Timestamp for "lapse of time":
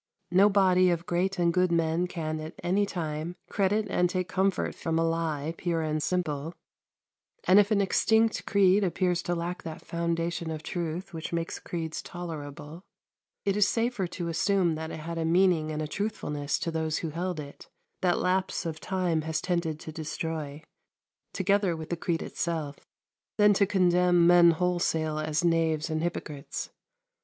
18.17-19.21